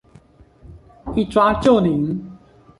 [1.15, 2.19] 一抓就靈！